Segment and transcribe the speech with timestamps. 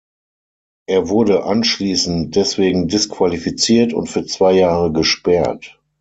[0.87, 5.79] Er wurde anschließend deswegen disqualifiziert und für zwei Jahre gesperrt.